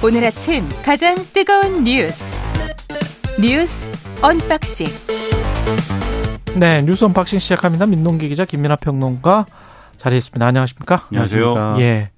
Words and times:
오늘 0.00 0.24
아침 0.24 0.62
가장 0.84 1.16
뜨거운 1.32 1.82
뉴스 1.82 2.40
뉴스 3.40 3.88
언박싱 4.22 4.86
네 6.60 6.82
뉴스 6.82 7.04
언박싱 7.04 7.40
시작합니다. 7.40 7.84
민동기 7.86 8.28
기자 8.28 8.44
김민하 8.44 8.76
평론가 8.76 9.46
자리했습니다. 9.96 10.46
안녕하십니까? 10.46 11.02
안녕하세요. 11.10 11.76
예. 11.80 12.10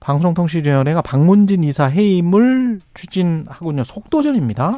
방송통신위원회가 0.00 1.02
방문진 1.02 1.62
이사 1.62 1.84
해임을 1.84 2.80
추진하는군요. 2.94 3.84
속도전입니다. 3.84 4.72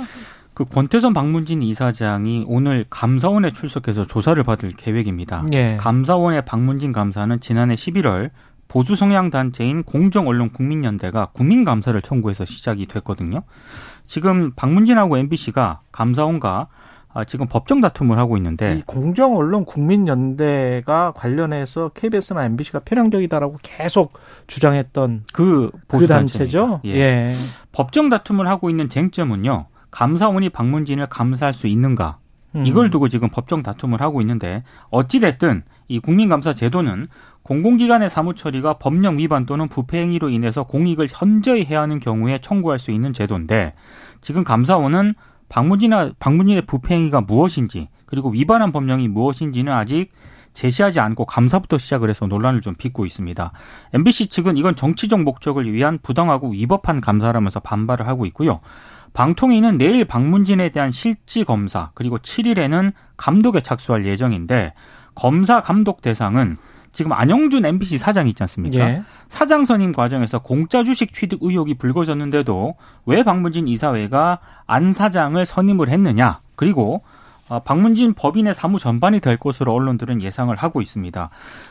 그 0.53 0.66
권태선 0.66 1.14
방문진 1.14 1.62
이사장이 1.62 2.45
오늘 2.48 2.84
감사원에 2.91 3.50
출석해서 3.50 4.05
조사를 4.05 4.43
받을 4.43 4.73
계획입니다. 4.73 5.46
예. 5.55 5.79
감사원의 5.80 6.45
방문진 6.45 6.93
감사는 6.93 7.41
지난해 7.41 7.77
11월 7.77 8.30
보수 8.69 8.97
성향 8.97 9.30
단체인 9.30 9.83
공정언론국민연대가 9.84 11.27
국민감사를 11.33 12.01
청구해서 12.02 12.45
시작이 12.45 12.87
됐거든요. 12.87 13.42
지금 14.06 14.52
박문진하고 14.55 15.19
MBC가 15.19 15.80
감사원과 15.92 16.69
아, 17.16 17.25
지금 17.25 17.47
법정 17.48 17.80
다툼을 17.80 18.19
하고 18.19 18.37
있는데 18.37 18.77
이 18.77 18.83
공정 18.84 19.39
언론 19.39 19.65
국민연대가 19.65 21.12
관련해서 21.16 21.89
KBS나 21.95 22.45
MBC가 22.45 22.80
편향적이다라고 22.80 23.56
계속 23.62 24.12
주장했던 24.47 25.25
그 25.33 25.70
보수 25.89 26.06
그 26.06 26.12
단체죠. 26.12 26.83
예. 26.84 26.91
예. 26.91 27.34
법정 27.73 28.11
다툼을 28.11 28.47
하고 28.48 28.69
있는 28.69 28.91
쟁점은요. 28.91 29.64
감사원이 29.91 30.51
박문진을 30.51 31.06
감사할 31.06 31.55
수 31.55 31.69
있는가? 31.69 32.19
음. 32.55 32.67
이걸 32.67 32.91
두고 32.91 33.09
지금 33.09 33.30
법정 33.30 33.62
다툼을 33.62 34.03
하고 34.03 34.20
있는데 34.20 34.62
어찌 34.91 35.19
됐든 35.19 35.62
이 35.89 36.01
국민감사 36.01 36.53
제도는 36.53 37.09
공공기관의 37.46 38.10
사무 38.10 38.34
처리가 38.34 38.75
법령 38.75 39.19
위반 39.19 39.47
또는 39.47 39.69
부패 39.69 40.00
행위로 40.00 40.30
인해서 40.30 40.64
공익을 40.64 41.06
현저히 41.08 41.64
해야 41.64 41.80
하는 41.80 42.00
경우에 42.00 42.41
청구할 42.41 42.80
수 42.80 42.91
있는 42.91 43.12
제도인데 43.12 43.75
지금 44.20 44.42
감사원은 44.42 45.14
박문진아 45.48 46.14
박문진의 46.19 46.62
부패 46.62 46.97
행위가 46.97 47.20
무엇인지 47.20 47.88
그리고 48.06 48.30
위반한 48.30 48.72
법령이 48.72 49.06
무엇인지는 49.06 49.72
아직 49.72 50.11
제시하지 50.55 50.98
않고 50.98 51.27
감사부터 51.27 51.78
시작을 51.78 52.11
해서 52.11 52.27
논란을 52.27 52.62
좀 52.62 52.75
빚고 52.75 53.06
있습니다. 53.06 53.53
MBC 53.92 54.27
측은 54.27 54.56
이건 54.56 54.75
정치적 54.75 55.22
목적을 55.22 55.72
위한 55.72 56.00
부당하고 56.03 56.50
위법한 56.50 57.00
감사라면서 57.00 57.60
반발을 57.60 58.08
하고 58.08 58.27
있고요. 58.27 58.58
방통위는 59.12 59.78
내일 59.78 60.05
박문진에 60.05 60.70
대한 60.70 60.91
실지 60.91 61.44
검사 61.44 61.91
그리고 61.94 62.19
7일에는 62.19 62.92
감독에 63.16 63.60
착수할 63.60 64.05
예정인데 64.05 64.72
검사 65.14 65.60
감독 65.60 66.03
대상은 66.03 66.56
지금 66.97 67.12
안영준 67.12 67.66
MBC 67.66 67.98
사장 67.98 68.27
있지 68.27 68.42
않습니까? 68.42 68.78
예. 68.78 69.02
사장 69.28 69.66
선임 69.66 69.92
과정에서 69.92 70.39
공짜 70.39 70.83
주식 70.83 71.12
취득 71.12 71.41
의혹이 71.42 71.75
불거졌는데도 71.75 72.75
왜 73.05 73.22
박문진 73.22 73.69
이사회가 73.69 74.38
안 74.66 74.94
사장을 74.94 75.44
선임을 75.44 75.91
했느냐? 75.91 76.41
그리고 76.56 77.03
어, 77.50 77.61
박문진 77.61 78.14
법인의 78.14 78.55
사무 78.55 78.78
전반이 78.78 79.20
될 79.20 79.36
것으로 79.36 79.75
언론들은 79.75 80.22
예상을 80.22 80.56
하고 80.56 80.80
있습니다. 80.80 81.28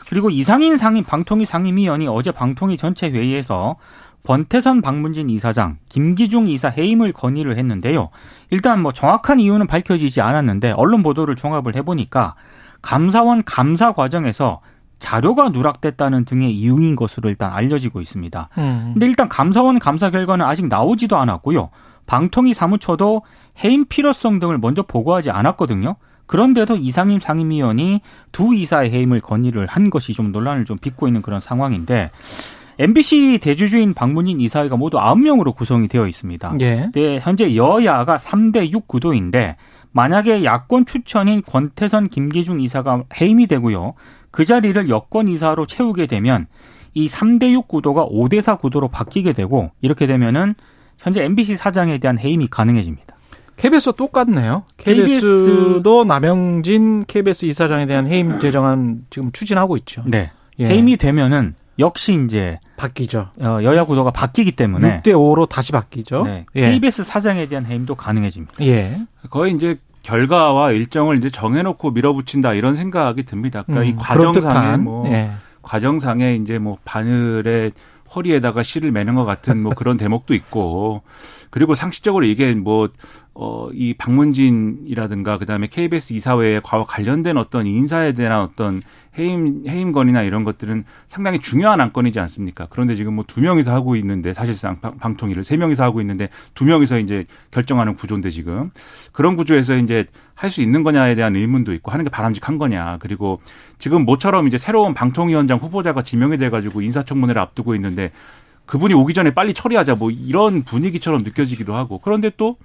그리고 0.08 0.30
이상인 0.30 0.76
상임 0.76 1.02
방통위 1.02 1.44
상임위원이 1.44 2.06
어제 2.06 2.30
방통위 2.30 2.76
전체 2.76 3.10
회의에서 3.10 3.74
권태선 4.22 4.80
박문진 4.80 5.28
이사장, 5.28 5.78
김기중 5.88 6.46
이사 6.46 6.68
해임을 6.68 7.12
건의를 7.12 7.58
했는데요. 7.58 8.10
일단 8.50 8.80
뭐 8.80 8.92
정확한 8.92 9.40
이유는 9.40 9.66
밝혀지지 9.66 10.20
않았는데 10.20 10.70
언론 10.76 11.02
보도를 11.02 11.34
종합을 11.34 11.74
해보니까 11.74 12.36
감사원 12.80 13.42
감사 13.44 13.90
과정에서 13.90 14.60
자료가 14.98 15.50
누락됐다는 15.50 16.24
등의 16.24 16.52
이유인 16.52 16.96
것으로 16.96 17.28
일단 17.28 17.52
알려지고 17.52 18.00
있습니다. 18.00 18.48
음. 18.58 18.90
근데 18.94 19.06
일단 19.06 19.28
감사원 19.28 19.78
감사 19.78 20.10
결과는 20.10 20.44
아직 20.44 20.66
나오지도 20.66 21.16
않았고요. 21.16 21.70
방통위 22.06 22.54
사무처도 22.54 23.22
해임 23.62 23.84
필요성 23.84 24.38
등을 24.38 24.58
먼저 24.58 24.82
보고하지 24.82 25.30
않았거든요. 25.30 25.96
그런데도 26.26 26.76
이상임 26.76 27.20
상임위원이 27.20 28.00
두 28.32 28.54
이사의 28.54 28.90
해임을 28.90 29.20
건의를 29.20 29.66
한 29.66 29.90
것이 29.90 30.12
좀 30.12 30.32
논란을 30.32 30.64
좀 30.64 30.76
빚고 30.78 31.06
있는 31.06 31.22
그런 31.22 31.40
상황인데 31.40 32.10
MBC 32.78 33.38
대주주인 33.40 33.94
박문진 33.94 34.40
이사회가 34.40 34.76
모두 34.76 34.98
9명으로 34.98 35.54
구성이 35.54 35.88
되어 35.88 36.06
있습니다. 36.06 36.56
예. 36.60 36.90
네, 36.92 37.18
현재 37.20 37.56
여야가 37.56 38.16
3대 38.16 38.70
6 38.70 38.86
구도인데 38.86 39.56
만약에 39.92 40.44
야권 40.44 40.84
추천인 40.84 41.42
권태선 41.42 42.08
김기중 42.08 42.60
이사가 42.60 43.04
해임이 43.18 43.46
되고요. 43.46 43.94
그 44.36 44.44
자리를 44.44 44.90
여권 44.90 45.28
이사로 45.28 45.66
채우게 45.66 46.04
되면 46.04 46.46
이 46.92 47.08
3대 47.08 47.54
6 47.54 47.68
구도가 47.68 48.06
5대 48.06 48.42
4 48.42 48.56
구도로 48.56 48.88
바뀌게 48.88 49.32
되고 49.32 49.70
이렇게 49.80 50.06
되면은 50.06 50.54
현재 50.98 51.24
MBC 51.24 51.56
사장에 51.56 51.96
대한 51.96 52.18
해임이 52.18 52.48
가능해집니다. 52.48 53.16
KBS와 53.56 53.94
똑같네요. 53.96 54.64
KBS도 54.76 56.04
남영진 56.04 57.06
KBS 57.06 57.46
이사장에 57.46 57.86
대한 57.86 58.06
해임 58.06 58.38
제정안 58.38 59.06
지금 59.08 59.32
추진하고 59.32 59.78
있죠. 59.78 60.04
네. 60.06 60.30
예. 60.58 60.66
해임이 60.66 60.98
되면은 60.98 61.54
역시 61.78 62.22
이제 62.26 62.60
바뀌죠. 62.76 63.28
어, 63.40 63.60
여야 63.62 63.84
구도가 63.84 64.10
바뀌기 64.10 64.52
때문에 64.52 65.00
6대 65.00 65.12
5로 65.12 65.48
다시 65.48 65.72
바뀌죠. 65.72 66.24
네, 66.24 66.44
예. 66.56 66.72
KBS 66.72 67.04
사장에 67.04 67.46
대한 67.46 67.64
해임도 67.64 67.94
가능해집니다. 67.94 68.62
예. 68.66 68.98
거의 69.30 69.54
이제 69.54 69.78
결과와 70.06 70.70
일정을 70.70 71.18
이제 71.18 71.30
정해놓고 71.30 71.90
밀어붙인다 71.90 72.54
이런 72.54 72.76
생각이 72.76 73.24
듭니다. 73.24 73.64
그러니까 73.66 73.82
음, 73.82 73.88
이 73.88 73.96
과정상에 74.00 74.76
뭐 74.76 75.08
예. 75.08 75.32
과정상에 75.62 76.36
이제 76.36 76.60
뭐 76.60 76.78
바늘에 76.84 77.72
허리에다가 78.14 78.62
실을 78.62 78.92
매는 78.92 79.16
것 79.16 79.24
같은 79.24 79.60
뭐 79.60 79.74
그런 79.74 79.96
대목도 79.96 80.34
있고 80.34 81.02
그리고 81.50 81.74
상식적으로 81.74 82.24
이게 82.24 82.54
뭐 82.54 82.88
어 83.38 83.68
이 83.74 83.92
박문진이라든가 83.94 85.36
그다음에 85.38 85.66
KBS 85.66 86.14
이사회에 86.14 86.60
과 86.64 86.84
관련된 86.84 87.36
어떤 87.36 87.66
인사에 87.66 88.12
대한 88.12 88.40
어떤 88.40 88.80
해임 89.18 89.64
해임건이나 89.68 90.22
이런 90.22 90.44
것들은 90.44 90.84
상당히 91.08 91.38
중요한 91.40 91.80
안건이지 91.80 92.18
않습니까? 92.20 92.66
그런데 92.70 92.96
지금 92.96 93.14
뭐 93.14 93.24
두 93.26 93.40
명이서 93.42 93.72
하고 93.74 93.96
있는데 93.96 94.32
사실상 94.32 94.80
방- 94.80 94.96
방통위를 94.98 95.44
세 95.44 95.56
명이서 95.58 95.82
하고 95.84 96.00
있는데 96.00 96.28
두 96.54 96.64
명이서 96.64 96.98
이제 96.98 97.24
결정하는 97.50 97.94
구조인데 97.96 98.30
지금 98.30 98.70
그런 99.12 99.36
구조에서 99.36 99.76
이제 99.76 100.06
할 100.34 100.50
수 100.50 100.62
있는 100.62 100.82
거냐에 100.82 101.14
대한 101.14 101.34
의문도 101.36 101.72
있고 101.74 101.90
하는 101.92 102.04
게 102.04 102.10
바람직한 102.10 102.56
거냐 102.58 102.98
그리고 103.00 103.40
지금 103.78 104.04
모처럼 104.04 104.46
이제 104.46 104.56
새로운 104.58 104.94
방통위원장 104.94 105.58
후보자가 105.58 106.02
지명이 106.02 106.38
돼가지고 106.38 106.80
인사청문회를 106.82 107.40
앞두고 107.42 107.74
있는데 107.74 108.12
그분이 108.66 108.94
오기 108.94 109.12
전에 109.14 109.30
빨리 109.32 109.54
처리하자 109.54 109.94
뭐 109.96 110.10
이런 110.10 110.62
분위기처럼 110.62 111.20
느껴지기도 111.22 111.74
하고 111.74 111.98
그런데 111.98 112.30
또 112.36 112.56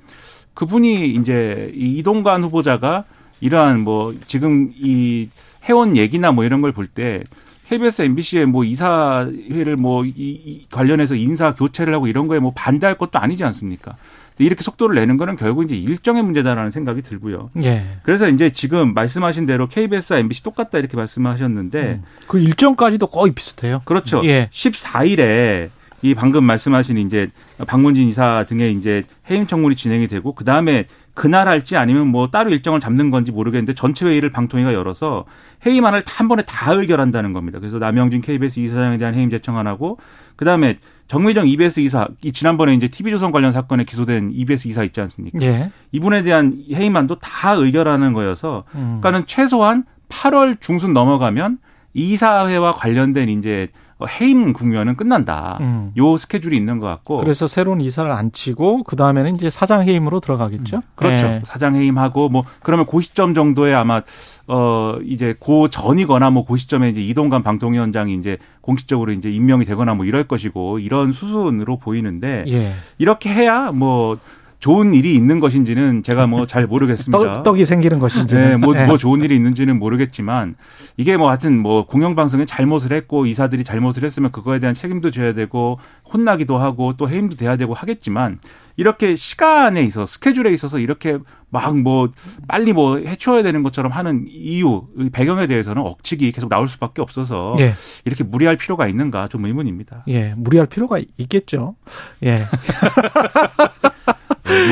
그분이 0.53 1.09
이제 1.09 1.71
이 1.75 1.97
이동관 1.97 2.43
후보자가 2.43 3.03
이러한 3.39 3.79
뭐 3.81 4.13
지금 4.27 4.71
이 4.75 5.29
해온 5.63 5.97
얘기나 5.97 6.31
뭐 6.31 6.43
이런 6.43 6.61
걸 6.61 6.71
볼 6.73 6.87
때 6.87 7.23
KBS, 7.67 8.01
MBC의 8.01 8.47
뭐 8.47 8.65
이사회를 8.65 9.77
뭐 9.77 10.03
이, 10.03 10.09
이 10.17 10.65
관련해서 10.69 11.15
인사 11.15 11.53
교체를 11.53 11.93
하고 11.93 12.07
이런 12.07 12.27
거에 12.27 12.37
뭐 12.39 12.51
반대할 12.53 12.97
것도 12.97 13.17
아니지 13.17 13.45
않습니까? 13.45 13.95
이렇게 14.39 14.61
속도를 14.61 14.95
내는 14.95 15.15
거는 15.15 15.37
결국 15.37 15.63
이제 15.63 15.75
일정의 15.75 16.21
문제다라는 16.23 16.71
생각이 16.71 17.01
들고요. 17.01 17.49
예. 17.63 17.83
그래서 18.03 18.27
이제 18.27 18.49
지금 18.49 18.93
말씀하신 18.93 19.45
대로 19.45 19.67
KBS와 19.69 20.19
MBC 20.19 20.43
똑같다 20.43 20.79
이렇게 20.79 20.97
말씀하셨는데 20.97 22.01
그 22.27 22.39
일정까지도 22.39 23.07
거의 23.07 23.31
비슷해요. 23.33 23.81
그렇죠. 23.85 24.21
예. 24.25 24.49
14일에 24.51 25.69
이 26.01 26.15
방금 26.15 26.43
말씀하신 26.43 26.97
이제 26.97 27.29
박문진 27.67 28.07
이사 28.07 28.43
등의 28.45 28.73
이제 28.73 29.03
해임 29.29 29.45
청문이 29.45 29.75
진행이 29.75 30.07
되고 30.07 30.33
그 30.33 30.43
다음에 30.43 30.85
그날 31.13 31.47
할지 31.47 31.75
아니면 31.75 32.07
뭐 32.07 32.29
따로 32.29 32.49
일정을 32.51 32.79
잡는 32.79 33.11
건지 33.11 33.31
모르겠는데 33.31 33.73
전체 33.73 34.05
회의를 34.05 34.29
방통위가 34.29 34.73
열어서 34.73 35.25
회의만을 35.65 36.03
한 36.05 36.27
번에 36.27 36.43
다 36.43 36.71
의결한다는 36.71 37.33
겁니다. 37.33 37.59
그래서 37.59 37.79
남영진 37.79 38.21
KBS 38.21 38.59
이사장에 38.61 38.97
대한 38.97 39.13
해임 39.13 39.29
제청 39.29 39.57
안 39.57 39.67
하고 39.67 39.97
그 40.35 40.45
다음에 40.45 40.79
정미정 41.07 41.47
EBS 41.47 41.81
이사 41.81 42.07
이 42.23 42.31
지난번에 42.31 42.73
이제 42.73 42.87
TV조선 42.87 43.31
관련 43.31 43.51
사건에 43.51 43.83
기소된 43.83 44.31
EBS 44.33 44.69
이사 44.69 44.83
있지 44.83 45.01
않습니까? 45.01 45.39
예. 45.41 45.71
이분에 45.91 46.23
대한 46.23 46.63
해임안도 46.73 47.19
다 47.19 47.51
의결하는 47.51 48.13
거여서 48.13 48.63
음. 48.75 48.99
그러니까는 49.01 49.25
최소한 49.25 49.83
8월 50.07 50.59
중순 50.61 50.93
넘어가면 50.93 51.57
이사회와 51.93 52.71
관련된 52.71 53.27
이제 53.27 53.67
해임 54.07 54.53
국면은 54.53 54.95
끝난다. 54.95 55.57
음. 55.61 55.91
요 55.97 56.17
스케줄이 56.17 56.57
있는 56.57 56.79
것 56.79 56.87
같고. 56.87 57.17
그래서 57.17 57.47
새로운 57.47 57.81
이사를 57.81 58.09
안 58.11 58.31
치고 58.31 58.83
그 58.83 58.95
다음에는 58.95 59.35
이제 59.35 59.49
사장 59.49 59.87
해임으로 59.87 60.19
들어가겠죠. 60.19 60.81
그렇죠. 60.95 61.27
예. 61.27 61.41
사장 61.43 61.75
해임하고 61.75 62.29
뭐 62.29 62.43
그러면 62.63 62.85
그 62.85 63.01
시점 63.01 63.33
정도에 63.33 63.73
아마 63.73 64.01
어 64.47 64.97
이제 65.05 65.35
그 65.39 65.67
전이거나 65.69 66.29
뭐그 66.29 66.57
시점에 66.57 66.89
이제 66.89 67.01
이동관 67.01 67.43
방통위원장이 67.43 68.15
이제 68.15 68.37
공식적으로 68.61 69.11
이제 69.11 69.29
임명이 69.29 69.65
되거나 69.65 69.93
뭐 69.93 70.05
이럴 70.05 70.25
것이고 70.25 70.79
이런 70.79 71.11
수순으로 71.11 71.77
보이는데 71.77 72.45
예. 72.47 72.71
이렇게 72.97 73.29
해야 73.29 73.71
뭐 73.71 74.17
좋은 74.61 74.93
일이 74.93 75.15
있는 75.15 75.39
것인지는 75.39 76.03
제가 76.03 76.27
뭐 76.27 76.45
잘 76.45 76.67
모르겠습니다. 76.67 77.17
떡, 77.33 77.43
떡이 77.43 77.65
생기는 77.65 77.97
것인지. 77.99 78.35
네, 78.35 78.57
뭐, 78.57 78.73
네. 78.73 78.85
뭐 78.85 78.97
좋은 78.97 79.21
일이 79.23 79.35
있는지는 79.35 79.79
모르겠지만 79.79 80.55
이게 80.97 81.17
뭐 81.17 81.29
하여튼 81.29 81.57
뭐 81.57 81.85
공영방송이 81.85 82.45
잘못을 82.45 82.93
했고 82.93 83.25
이사들이 83.25 83.63
잘못을 83.63 84.03
했으면 84.03 84.31
그거에 84.31 84.59
대한 84.59 84.75
책임도 84.75 85.11
져야 85.11 85.33
되고 85.33 85.79
혼나기도 86.13 86.57
하고 86.57 86.93
또 86.93 87.09
해임도 87.09 87.37
돼야 87.37 87.57
되고 87.57 87.73
하겠지만 87.73 88.39
이렇게 88.77 89.15
시간에 89.15 89.81
있어 89.81 90.05
스케줄에 90.05 90.51
있어서 90.53 90.79
이렇게 90.79 91.17
막 91.49 91.73
뭐 91.73 92.09
빨리 92.47 92.73
뭐 92.73 92.97
해쳐야 92.97 93.43
되는 93.43 93.63
것처럼 93.63 93.91
하는 93.91 94.25
이유 94.27 94.83
배경에 95.11 95.47
대해서는 95.47 95.81
억측이 95.81 96.31
계속 96.31 96.49
나올 96.49 96.67
수밖에 96.67 97.01
없어서 97.01 97.55
예. 97.59 97.73
이렇게 98.05 98.23
무리할 98.23 98.57
필요가 98.57 98.87
있는가 98.87 99.27
좀 99.27 99.45
의문입니다. 99.45 100.03
예, 100.07 100.33
무리할 100.37 100.67
필요가 100.67 100.99
있겠죠. 101.17 101.75
예. 102.23 102.45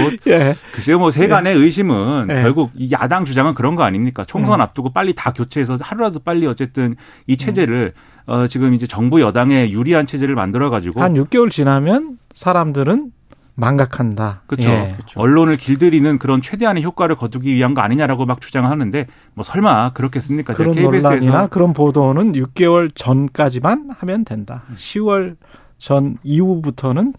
뭐 0.01 0.11
예. 0.27 0.53
글쎄요, 0.71 0.99
뭐 0.99 1.11
세간의 1.11 1.55
예. 1.55 1.59
의심은 1.59 2.27
예. 2.29 2.41
결국 2.41 2.71
이 2.75 2.91
야당 2.91 3.25
주장은 3.25 3.53
그런 3.53 3.75
거 3.75 3.83
아닙니까? 3.83 4.23
총선 4.25 4.59
음. 4.59 4.61
앞두고 4.61 4.91
빨리 4.91 5.13
다 5.13 5.31
교체해서 5.33 5.77
하루라도 5.81 6.19
빨리 6.19 6.45
어쨌든 6.47 6.95
이 7.27 7.37
체제를 7.37 7.93
음. 7.95 8.31
어, 8.31 8.47
지금 8.47 8.73
이제 8.73 8.85
정부 8.87 9.21
여당에 9.21 9.71
유리한 9.71 10.05
체제를 10.05 10.35
만들어 10.35 10.69
가지고 10.69 11.01
한 11.01 11.13
6개월 11.15 11.49
지나면 11.49 12.17
사람들은 12.33 13.11
망각한다. 13.59 14.43
그렇죠. 14.47 14.69
예. 14.69 14.93
그렇죠. 14.95 15.19
언론을 15.19 15.57
길들이는 15.57 16.17
그런 16.17 16.41
최대한의 16.41 16.83
효과를 16.83 17.15
거두기 17.15 17.53
위한 17.53 17.73
거 17.73 17.81
아니냐라고 17.81 18.25
막 18.25 18.39
주장하는데 18.41 19.07
뭐 19.33 19.43
설마 19.43 19.91
그렇겠습니까? 19.93 20.53
그런 20.53 20.73
KBS에서 20.73 21.09
논란이나 21.09 21.47
그런 21.47 21.73
보도는 21.73 22.33
6개월 22.33 22.89
전까지만 22.95 23.89
하면 23.97 24.25
된다. 24.25 24.63
10월 24.75 25.35
전 25.77 26.17
이후부터는 26.23 27.13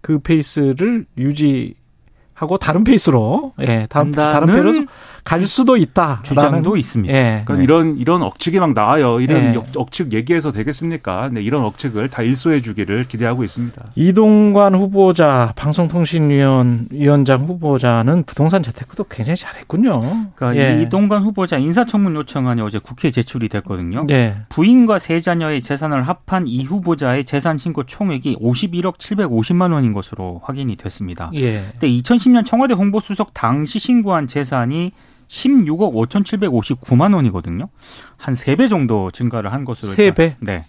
그 0.00 0.18
페이스를 0.18 1.06
유지하고 1.16 2.58
다른 2.60 2.84
페이스로 2.84 3.52
예 3.60 3.86
다른 3.88 4.12
다른 4.12 4.46
페이스로 4.46 4.86
갈 5.28 5.44
수도 5.44 5.76
있다. 5.76 6.20
주장도 6.22 6.78
있습니다. 6.78 7.14
예. 7.14 7.42
그러니까 7.44 7.56
네. 7.56 7.64
이런 7.64 7.98
이런 7.98 8.22
억측이 8.22 8.58
막 8.60 8.72
나와요. 8.72 9.20
이런 9.20 9.54
예. 9.54 9.60
억측 9.76 10.14
얘기해서 10.14 10.52
되겠습니까? 10.52 11.28
네, 11.30 11.42
이런 11.42 11.64
억측을 11.64 12.08
다 12.08 12.22
일소해 12.22 12.62
주기를 12.62 13.04
기대하고 13.08 13.44
있습니다. 13.44 13.90
이동관 13.94 14.74
후보자 14.74 15.52
방송통신위원 15.54 16.86
위원장 16.92 17.42
후보자는 17.42 18.22
부동산 18.22 18.62
재테크도 18.62 19.04
굉장히 19.10 19.36
잘했군요. 19.36 19.92
그러니까 20.34 20.56
예. 20.56 20.80
이동관 20.80 21.22
후보자 21.22 21.58
인사청문 21.58 22.14
요청안이 22.14 22.62
어제 22.62 22.78
국회에 22.78 23.10
제출이 23.10 23.50
됐거든요. 23.50 24.06
예. 24.08 24.38
부인과 24.48 24.98
세 24.98 25.20
자녀의 25.20 25.60
재산을 25.60 26.04
합한 26.04 26.46
이 26.46 26.64
후보자의 26.64 27.26
재산 27.26 27.58
신고 27.58 27.82
총액이 27.84 28.36
51억 28.40 28.96
750만 28.96 29.74
원인 29.74 29.92
것으로 29.92 30.40
확인이 30.42 30.74
됐습니다. 30.76 31.30
예. 31.34 31.66
근데 31.72 31.88
2010년 31.88 32.46
청와대 32.46 32.72
홍보수석 32.72 33.34
당시 33.34 33.78
신고한 33.78 34.26
재산이 34.26 34.92
16억 35.28 35.92
5,759만 36.08 37.14
원이거든요. 37.14 37.68
한 38.16 38.34
3배 38.34 38.68
정도 38.68 39.10
증가를 39.10 39.52
한 39.52 39.64
것으로. 39.64 39.92
3배? 39.94 40.34
네. 40.40 40.64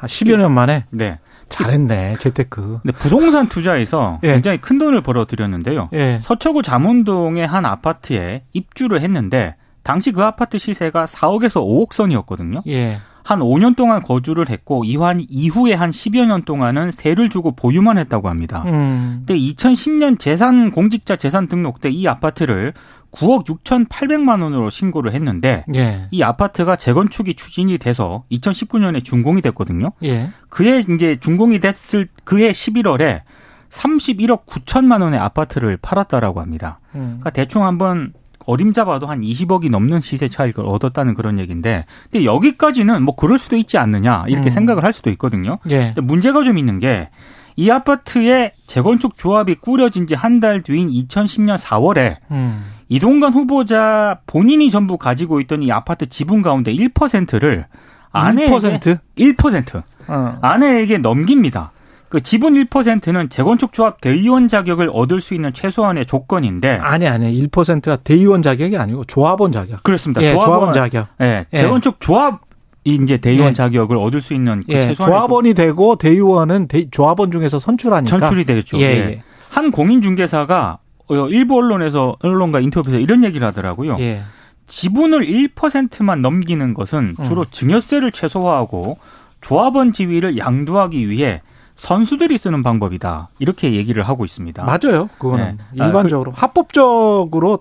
아, 0.00 0.06
10여 0.06 0.36
년 0.38 0.52
만에? 0.52 0.84
네. 0.90 1.18
잘했네, 1.48 2.16
재테크. 2.20 2.80
네, 2.84 2.92
부동산 2.92 3.48
투자에서 3.48 4.20
예. 4.22 4.34
굉장히 4.34 4.58
큰 4.58 4.78
돈을 4.78 5.02
벌어들였는데요. 5.02 5.90
예. 5.94 6.20
서초구 6.22 6.62
잠원동의 6.62 7.44
한 7.46 7.66
아파트에 7.66 8.44
입주를 8.52 9.00
했는데, 9.02 9.56
당시 9.82 10.12
그 10.12 10.22
아파트 10.22 10.58
시세가 10.58 11.06
4억에서 11.06 11.60
5억 11.60 11.92
선이었거든요. 11.92 12.62
예. 12.68 12.98
한 13.24 13.40
5년 13.40 13.76
동안 13.76 14.00
거주를 14.02 14.48
했고 14.48 14.84
이환 14.84 15.24
이후에 15.28 15.74
한 15.74 15.90
10여 15.90 16.24
년 16.26 16.42
동안은 16.42 16.90
세를 16.90 17.28
주고 17.30 17.52
보유만 17.52 17.98
했다고 17.98 18.28
합니다. 18.28 18.62
음. 18.66 19.24
근데 19.26 19.36
2010년 19.38 20.18
재산 20.18 20.70
공직자 20.70 21.16
재산 21.16 21.46
등록 21.46 21.80
때 21.80 21.90
이 21.90 22.06
아파트를 22.08 22.72
9억 23.12 23.46
6,800만 23.46 24.42
원으로 24.42 24.70
신고를 24.70 25.12
했는데 25.12 25.64
예. 25.74 26.06
이 26.10 26.22
아파트가 26.22 26.76
재건축이 26.76 27.34
추진이 27.34 27.78
돼서 27.78 28.24
2019년에 28.30 29.04
준공이 29.04 29.42
됐거든요. 29.42 29.92
예. 30.04 30.30
그해 30.48 30.78
이제 30.94 31.16
준공이 31.16 31.60
됐을 31.60 32.08
그해 32.24 32.52
11월에 32.52 33.22
31억 33.70 34.46
9천만 34.46 35.02
원의 35.02 35.18
아파트를 35.20 35.76
팔았다라고 35.76 36.40
합니다. 36.40 36.80
음. 36.94 37.18
그러니까 37.20 37.30
대충 37.30 37.64
한번 37.64 38.12
어림잡아도 38.46 39.06
한 39.06 39.20
20억이 39.20 39.70
넘는 39.70 40.00
시세 40.00 40.28
차익을 40.28 40.64
얻었다는 40.66 41.14
그런 41.14 41.38
얘기인데, 41.38 41.84
근데 42.10 42.24
여기까지는 42.24 43.02
뭐 43.02 43.14
그럴 43.14 43.38
수도 43.38 43.54
있지 43.56 43.78
않느냐 43.78 44.24
이렇게 44.28 44.48
음. 44.48 44.50
생각을 44.50 44.82
할 44.82 44.92
수도 44.92 45.10
있거든요. 45.10 45.58
예. 45.68 45.86
근데 45.94 46.00
문제가 46.00 46.42
좀 46.42 46.58
있는 46.58 46.78
게 46.78 47.08
이 47.56 47.70
아파트의 47.70 48.52
재건축 48.66 49.18
조합이 49.18 49.56
꾸려진 49.56 50.06
지 50.06 50.14
한 50.14 50.40
달 50.40 50.62
뒤인 50.62 50.88
2010년 50.88 51.58
4월에 51.58 52.16
음. 52.30 52.64
이동관 52.90 53.32
후보자 53.32 54.18
본인이 54.26 54.68
전부 54.70 54.98
가지고 54.98 55.40
있던 55.40 55.62
이 55.62 55.70
아파트 55.72 56.08
지분 56.08 56.42
가운데 56.42 56.74
1%를 56.74 57.66
아내에게 58.10 58.78
1%? 58.78 58.98
1% 59.16 59.82
어. 60.08 60.38
아내에게 60.42 60.98
넘깁니다. 60.98 61.70
그 62.08 62.20
지분 62.20 62.54
1%는 62.54 63.28
재건축 63.28 63.72
조합 63.72 64.00
대의원 64.00 64.48
자격을 64.48 64.90
얻을 64.92 65.20
수 65.20 65.34
있는 65.34 65.52
최소한의 65.52 66.06
조건인데 66.06 66.78
아니 66.82 67.06
아니 67.06 67.46
1%가 67.46 67.96
대의원 67.96 68.42
자격이 68.42 68.76
아니고 68.76 69.04
조합원 69.04 69.52
자격. 69.52 69.84
그렇습니다. 69.84 70.20
예, 70.22 70.32
조합원, 70.32 70.48
조합원 70.48 70.72
자격. 70.72 71.06
예, 71.20 71.46
예. 71.52 71.56
재건축 71.56 72.00
조합 72.00 72.40
이 72.82 72.98
이제 73.00 73.18
대의원 73.18 73.50
예. 73.50 73.52
자격을 73.52 73.96
얻을 73.96 74.20
수 74.20 74.34
있는 74.34 74.64
그 74.66 74.72
예. 74.72 74.94
조합원이 74.94 75.54
되고 75.54 75.94
대의원은 75.94 76.66
대, 76.66 76.90
조합원 76.90 77.30
중에서 77.30 77.60
선출하니까 77.60 78.18
선출이 78.18 78.44
되겠죠. 78.44 78.78
예. 78.80 78.82
예. 78.82 79.22
한 79.48 79.70
공인중개사가 79.70 80.78
어, 80.80 80.89
일부 81.30 81.56
언론에서 81.56 82.16
언론과 82.20 82.60
인터뷰에서 82.60 82.98
이런 82.98 83.24
얘기를 83.24 83.46
하더라고요. 83.46 83.96
예. 84.00 84.22
지분을 84.66 85.26
1%만 85.26 86.22
넘기는 86.22 86.74
것은 86.74 87.16
음. 87.18 87.24
주로 87.24 87.44
증여세를 87.44 88.12
최소화하고 88.12 88.98
조합원 89.40 89.92
지위를 89.92 90.38
양도하기 90.38 91.08
위해 91.10 91.42
선수들이 91.74 92.38
쓰는 92.38 92.62
방법이다. 92.62 93.30
이렇게 93.38 93.72
얘기를 93.72 94.02
하고 94.02 94.24
있습니다. 94.24 94.64
맞아요. 94.64 95.08
그거는 95.18 95.58
네. 95.72 95.84
일반적으로 95.86 96.32
아, 96.32 96.34
그, 96.34 96.40
합법적으로 96.40 97.60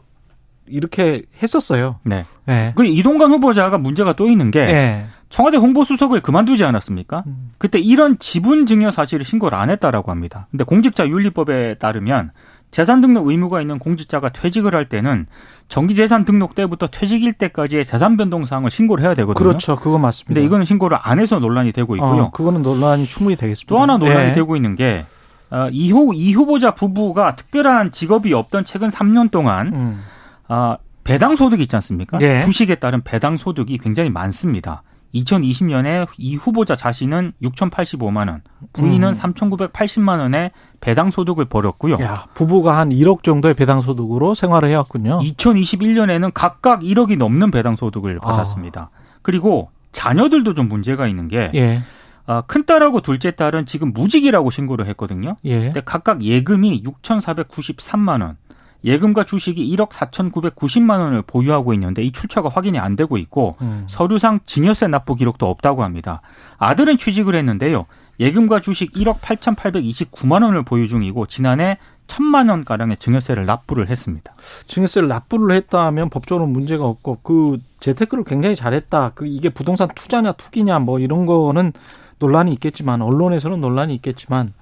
이렇게 0.68 1.24
했었어요. 1.42 1.96
네. 2.04 2.26
네. 2.46 2.74
그리고 2.76 2.94
이동관 2.94 3.32
후보자가 3.32 3.78
문제가 3.78 4.14
또 4.14 4.30
있는 4.30 4.52
게 4.52 4.66
네. 4.66 5.08
청와대 5.30 5.58
홍보수석을 5.58 6.22
그만두지 6.22 6.64
않았습니까? 6.64 7.24
음. 7.28 7.52
그때 7.58 7.80
이런 7.80 8.18
지분 8.20 8.66
증여 8.66 8.92
사실을 8.92 9.26
신고를 9.26 9.58
안 9.58 9.70
했다라고 9.70 10.12
합니다. 10.12 10.48
근데 10.52 10.64
공직자 10.64 11.08
윤리법에 11.08 11.76
따르면 11.76 12.32
재산 12.72 13.02
등록 13.02 13.28
의무가 13.28 13.62
있는 13.62 13.80
공직자가 13.80 14.30
퇴직을 14.30 14.76
할 14.76 14.88
때는 14.88 15.26
정기재산 15.70 16.26
등록 16.26 16.56
때부터 16.56 16.88
퇴직일 16.88 17.34
때까지의 17.34 17.86
재산 17.86 18.18
변동 18.18 18.46
사항을 18.46 18.70
신고를 18.70 19.04
해야 19.04 19.14
되거든요. 19.16 19.44
그렇죠. 19.48 19.76
그거 19.76 19.98
맞습니다. 19.98 20.34
근데 20.34 20.46
이거는 20.46 20.66
신고를 20.66 20.98
안 21.02 21.20
해서 21.20 21.40
논란이 21.40 21.72
되고 21.72 21.96
있고요. 21.96 22.24
어, 22.24 22.32
그거는 22.32 22.62
논란이 22.62 23.06
충분히 23.06 23.36
되겠습니다. 23.36 23.70
또 23.70 23.82
하나 23.82 23.98
논란이 23.98 24.28
네. 24.28 24.34
되고 24.34 24.56
있는 24.56 24.76
게 24.76 25.06
어, 25.52 25.68
이, 25.72 25.92
후, 25.92 26.14
이 26.14 26.34
후보자 26.34 26.76
부부가 26.76 27.36
특별한 27.36 27.92
직업이 27.92 28.34
없던 28.34 28.66
최근 28.66 28.90
3년 28.90 29.32
동안 29.32 29.74
음. 29.74 30.04
어, 30.48 30.76
배당 31.04 31.36
소득이 31.36 31.64
있지 31.64 31.76
않습니까? 31.76 32.20
네. 32.20 32.40
주식에 32.42 32.76
따른 32.76 33.02
배당 33.02 33.38
소득이 33.38 33.80
굉장히 33.80 34.12
많습니다. 34.12 34.84
2020년에 35.14 36.08
이 36.18 36.36
후보자 36.36 36.76
자신은 36.76 37.34
6,085만 37.42 38.30
원, 38.30 38.42
부인은 38.74 39.10
음. 39.10 39.14
3,980만 39.14 40.20
원의 40.20 40.52
배당 40.82 41.12
소득을 41.12 41.46
벌였고요. 41.46 41.98
야, 42.02 42.26
부부가 42.34 42.78
한 42.78 42.90
1억 42.90 43.24
정도의 43.24 43.54
배당 43.54 43.82
소득으로 43.82 44.36
생활을 44.36 44.70
해왔군요. 44.70 45.20
2021년에는 45.20 46.32
각각 46.34 46.82
1억이 46.82 47.18
넘는 47.18 47.52
배당 47.52 47.76
소득을 47.76 48.20
아. 48.22 48.28
받았습니다. 48.28 48.92
아. 48.94 49.00
그리고 49.22 49.72
자녀들도 49.92 50.54
좀 50.54 50.70
문제가 50.70 51.08
있는 51.08 51.28
게 51.28 51.52
예. 51.56 51.82
어, 52.28 52.42
큰 52.46 52.66
딸하고 52.66 53.02
둘째 53.02 53.32
딸은 53.32 53.66
지금 53.66 53.92
무직이라고 53.92 54.52
신고를 54.52 54.86
했거든요. 54.88 55.36
예. 55.46 55.62
근데 55.62 55.82
각각 55.82 56.22
예금이 56.22 56.84
6,493만 56.84 58.22
원, 58.22 58.38
예금과 58.84 59.26
주식이 59.26 59.76
1억 59.76 59.90
4,990만 59.90 61.00
원을 61.00 61.22
보유하고 61.22 61.74
있는데 61.74 62.04
이 62.04 62.12
출처가 62.12 62.50
확인이 62.50 62.80
안 62.80 62.96
되고 62.96 63.18
있고 63.18 63.58
음. 63.62 63.86
서류상 63.88 64.42
증여세 64.46 64.88
납부 64.88 65.16
기록도 65.16 65.50
없다고 65.50 65.84
합니다. 65.84 66.22
아들은 66.58 66.98
취직을 66.98 67.36
했는데요. 67.36 67.86
예금과 68.20 68.60
주식 68.60 68.94
1억 68.94 69.20
8,829만 69.20 70.44
원을 70.44 70.64
보유 70.64 70.88
중이고 70.88 71.26
지난해 71.28 71.78
천만 72.08 72.50
원 72.50 72.66
가량의 72.66 72.98
증여세를 72.98 73.46
납부를 73.46 73.88
했습니다. 73.88 74.34
증여세를 74.68 75.08
납부를 75.08 75.56
했다면 75.56 76.10
법적으로 76.10 76.48
문제가 76.48 76.86
없고 76.86 77.20
그 77.24 77.60
재테크를 77.80 78.24
굉장히 78.26 78.56
잘했다. 78.56 79.12
그 79.16 79.26
이게 79.26 79.50
부동산 79.50 79.88
투자냐 79.94 80.34
투기냐 80.34 80.80
뭐 80.80 81.00
이런 81.00 81.26
거는 81.26 81.72
논란이 82.18 82.52
있겠지만 82.54 83.02
언론에서는 83.02 83.62
논란이 83.62 83.94
있겠지만 83.96 84.54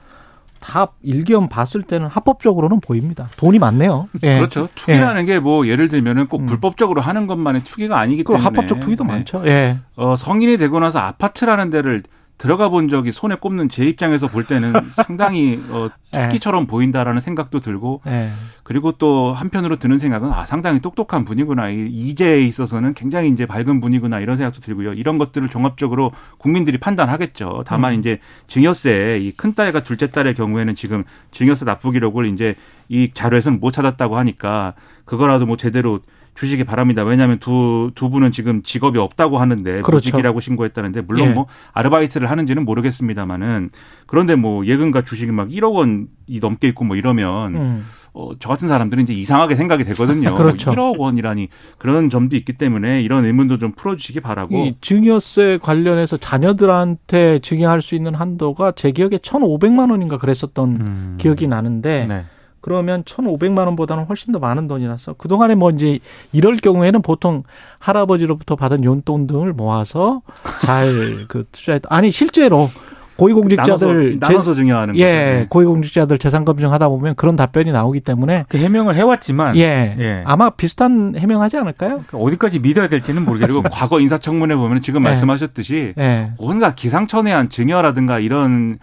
다 0.59 0.87
일기업 1.01 1.49
봤을 1.49 1.83
때는 1.83 2.07
합법적으로는 2.07 2.79
보입니다. 2.79 3.29
돈이 3.37 3.59
많네요. 3.59 4.07
예. 4.23 4.37
그렇죠. 4.37 4.67
투기라는 4.75 5.23
예. 5.23 5.39
게뭐 5.39 5.67
예를 5.67 5.89
들면은 5.89 6.27
꼭 6.27 6.41
음. 6.41 6.45
불법적으로 6.45 7.01
하는 7.01 7.27
것만의 7.27 7.63
투기가 7.63 7.99
아니기 7.99 8.23
때문에 8.23 8.43
합법적 8.43 8.79
투기도 8.79 9.03
네. 9.03 9.11
많죠. 9.13 9.43
예. 9.45 9.77
어, 9.95 10.15
성인이 10.15 10.57
되고 10.57 10.79
나서 10.79 10.99
아파트라는 10.99 11.69
데를 11.69 12.03
들어가 12.37 12.69
본 12.69 12.89
적이 12.89 13.11
손에 13.11 13.35
꼽는 13.35 13.69
제 13.69 13.85
입장에서 13.85 14.27
볼 14.27 14.43
때는 14.43 14.73
상당히 14.93 15.59
어, 15.69 15.89
투기처럼 16.11 16.67
보인다라는 16.67 17.21
생각도 17.21 17.59
들고 17.59 18.01
예. 18.07 18.29
그리고 18.63 18.91
또 18.91 19.33
한편으로 19.33 19.77
드는 19.77 19.97
생각은 19.97 20.31
아 20.31 20.45
상당히 20.45 20.79
똑똑한 20.81 21.25
분이구나 21.25 21.69
이 21.69 21.85
이제에 21.87 22.41
있어서는 22.41 22.93
굉장히 22.93 23.29
이제 23.29 23.45
밝은 23.45 23.79
분이구나 23.79 24.19
이런 24.19 24.37
생각도 24.37 24.59
들고요 24.61 24.93
이런 24.93 25.17
것들을 25.17 25.47
종합적으로 25.49 26.11
국민들이 26.37 26.77
판단하겠죠 26.77 27.63
다만 27.65 27.93
음. 27.93 27.99
이제 27.99 28.19
증여세 28.47 29.19
이 29.21 29.37
큰 29.37 29.53
딸과 29.53 29.83
둘째 29.83 30.07
딸의 30.09 30.33
경우에는 30.33 30.75
지금 30.75 31.03
증여세 31.31 31.65
납부 31.65 31.91
기록을 31.91 32.25
이제 32.25 32.55
이 32.89 33.11
자료에서는 33.13 33.59
못 33.59 33.71
찾았다고 33.71 34.17
하니까 34.17 34.73
그거라도 35.05 35.45
뭐 35.45 35.57
제대로 35.57 35.99
주시기 36.37 36.65
바랍니다. 36.65 37.03
왜냐하면 37.03 37.39
두, 37.39 37.91
두 37.95 38.11
분은 38.11 38.31
지금 38.31 38.61
직업이 38.61 38.99
없다고 38.99 39.39
하는데 39.39 39.81
그렇죠. 39.81 39.95
무직이라고 39.95 40.39
신고했다는데 40.39 41.01
물론 41.01 41.29
예. 41.29 41.33
뭐 41.33 41.47
아르바이트를 41.73 42.29
하는지는 42.29 42.63
모르겠습니다만은 42.63 43.71
그런데 44.05 44.35
뭐 44.35 44.63
예금과 44.65 45.01
주식이 45.01 45.31
막 45.31 45.49
1억 45.49 45.73
원이 45.73 46.39
넘게 46.39 46.67
있고 46.69 46.85
뭐 46.85 46.95
이러면 46.95 47.55
음. 47.55 47.85
어, 48.13 48.31
저 48.39 48.49
같은 48.49 48.67
사람들은 48.67 49.03
이제 49.03 49.13
이상하게 49.13 49.55
생각이 49.55 49.83
되거든요. 49.83 50.33
그렇죠. 50.37 50.71
1억 50.71 50.99
원이라니 50.99 51.49
그런 51.79 52.11
점도 52.11 52.35
있기 52.35 52.53
때문에 52.53 53.01
이런 53.01 53.25
의문도 53.25 53.57
좀 53.57 53.71
풀어주시기 53.71 54.19
바라고. 54.19 54.57
이 54.57 54.75
증여세 54.79 55.57
관련해서 55.59 56.17
자녀들한테 56.17 57.39
증여할 57.39 57.81
수 57.81 57.95
있는 57.95 58.13
한도가 58.13 58.73
제 58.73 58.91
기억에 58.91 59.17
1,500만 59.17 59.89
원인가 59.89 60.19
그랬었던 60.19 60.69
음. 60.69 61.15
기억이 61.19 61.47
나는데 61.47 62.05
네. 62.07 62.25
그러면 62.61 63.03
1,500만 63.03 63.65
원보다는 63.65 64.05
훨씬 64.05 64.33
더 64.33 64.39
많은 64.39 64.67
돈이라서 64.67 65.13
그동안에 65.13 65.55
뭐 65.55 65.71
이제 65.71 65.99
이럴 66.31 66.57
경우에는 66.57 67.01
보통 67.01 67.43
할아버지로부터 67.79 68.55
받은 68.55 68.83
용돈 68.83 69.27
등을 69.27 69.53
모아서 69.53 70.21
잘 70.61 71.25
그 71.29 71.45
투자했 71.51 71.81
아니 71.89 72.11
실제로 72.11 72.69
고위공직자들 73.17 74.19
나눠서, 74.19 74.33
나눠서 74.33 74.53
증여하는 74.53 74.93
거죠. 74.93 75.03
예, 75.03 75.07
네. 75.07 75.45
고위공직자들 75.49 76.17
재산 76.19 76.45
검증하다 76.45 76.87
보면 76.89 77.15
그런 77.15 77.35
답변이 77.35 77.71
나오기 77.71 78.01
때문에 78.01 78.45
그 78.47 78.57
해명을 78.57 78.95
해왔지만 78.95 79.57
예, 79.57 79.95
예. 79.99 80.23
아마 80.25 80.51
비슷한 80.51 81.15
해명하지 81.17 81.57
않을까요? 81.57 82.03
그 82.07 82.17
어디까지 82.17 82.59
믿어야 82.59 82.87
될지는 82.87 83.25
모르겠습니다. 83.25 83.69
과거 83.69 83.99
인사청문회 83.99 84.55
보면 84.55 84.81
지금 84.81 85.01
네. 85.01 85.09
말씀하셨듯이 85.09 85.93
예. 85.97 86.31
온갖 86.37 86.75
기상천외한 86.75 87.49
증여라든가 87.49 88.19
이런 88.19 88.77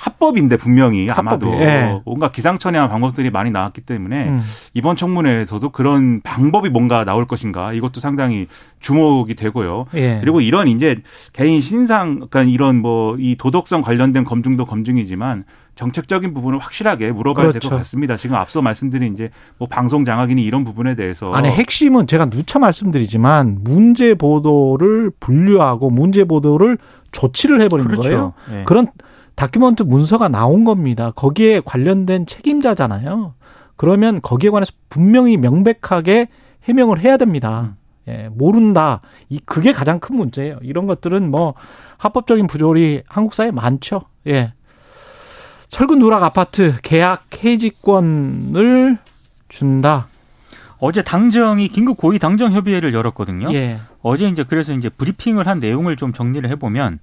합법인데 0.00 0.56
분명히 0.56 1.10
아마도 1.10 1.52
예. 1.60 2.00
온갖 2.04 2.32
기상천외한 2.32 2.88
방법들이 2.88 3.30
많이 3.30 3.50
나왔기 3.50 3.82
때문에 3.82 4.28
음. 4.28 4.40
이번 4.74 4.96
청문회에서도 4.96 5.70
그런 5.70 6.20
방법이 6.22 6.70
뭔가 6.70 7.04
나올 7.04 7.26
것인가 7.26 7.72
이것도 7.72 8.00
상당히 8.00 8.46
주목이 8.80 9.34
되고요. 9.34 9.86
예. 9.94 10.18
그리고 10.20 10.40
이런 10.40 10.68
이제 10.68 11.02
개인 11.32 11.60
신상, 11.60 12.26
그러니까 12.28 12.42
이런 12.44 12.76
뭐 12.76 13.10
이 13.20 13.36
도덕성 13.36 13.82
관련된 13.82 14.24
검증도 14.24 14.64
검증이지만 14.64 15.44
정책적인 15.74 16.34
부분을 16.34 16.58
확실하게 16.58 17.12
물어봐야 17.12 17.46
될 17.46 17.52
그렇죠. 17.52 17.70
것 17.70 17.76
같습니다. 17.76 18.16
지금 18.16 18.36
앞서 18.36 18.60
말씀드린 18.60 19.14
이제 19.14 19.30
뭐 19.58 19.68
방송 19.68 20.04
장악이니 20.04 20.42
이런 20.42 20.64
부분에 20.64 20.94
대해서 20.94 21.32
아니 21.32 21.48
핵심은 21.48 22.06
제가 22.06 22.26
누차 22.26 22.58
말씀드리지만 22.58 23.58
문제 23.62 24.14
보도를 24.14 25.10
분류하고 25.20 25.90
문제 25.90 26.24
보도를 26.24 26.78
조치를 27.12 27.60
해버리는 27.62 27.94
거예요. 27.94 28.32
예. 28.52 28.64
그런 28.64 28.88
다큐멘트 29.40 29.84
문서가 29.84 30.28
나온 30.28 30.64
겁니다. 30.64 31.12
거기에 31.16 31.62
관련된 31.64 32.26
책임자잖아요. 32.26 33.32
그러면 33.76 34.20
거기에 34.20 34.50
관해서 34.50 34.70
분명히 34.90 35.38
명백하게 35.38 36.28
해명을 36.64 37.00
해야 37.00 37.16
됩니다. 37.16 37.74
예, 38.06 38.28
모른다. 38.30 39.00
이 39.30 39.40
그게 39.46 39.72
가장 39.72 39.98
큰 39.98 40.16
문제예요. 40.16 40.58
이런 40.60 40.86
것들은 40.86 41.30
뭐 41.30 41.54
합법적인 41.96 42.48
부조리 42.48 43.02
한국 43.08 43.32
사회에 43.32 43.50
많죠. 43.50 44.02
예. 44.26 44.52
철근 45.70 46.00
누락 46.00 46.22
아파트 46.22 46.74
계약 46.82 47.42
해지권을 47.42 48.98
준다. 49.48 50.08
어제 50.76 51.00
당정이 51.02 51.68
긴급 51.68 51.96
고위 51.96 52.18
당정 52.18 52.52
협의회를 52.52 52.92
열었거든요. 52.92 53.54
예. 53.54 53.78
어제 54.02 54.28
이제 54.28 54.44
그래서 54.44 54.74
이제 54.74 54.90
브리핑을 54.90 55.46
한 55.46 55.60
내용을 55.60 55.96
좀 55.96 56.12
정리를 56.12 56.46
해보면 56.50 56.98